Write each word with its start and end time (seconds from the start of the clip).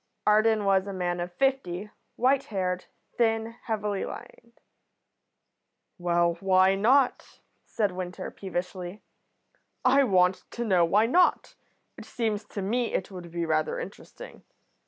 Arden 0.25 0.65
was 0.65 0.87
a 0.87 0.93
man 0.93 1.19
of 1.19 1.31
fifty, 1.31 1.91
white 2.15 2.45
haired, 2.45 2.85
thin, 3.19 3.51
heavily 3.65 4.03
lined. 4.03 4.59
"Well, 5.99 6.37
why 6.39 6.73
not?" 6.73 7.41
said 7.67 7.91
Winter, 7.91 8.31
peevishly. 8.31 9.03
"I 9.85 10.03
want 10.03 10.45
to 10.53 10.65
know 10.65 10.83
why 10.85 11.05
not. 11.05 11.53
It 11.99 12.05
seems 12.05 12.45
to 12.45 12.63
me 12.63 12.95
it 12.95 13.11
would 13.11 13.29
be 13.29 13.45
rather 13.45 13.79
interesting. 13.79 14.41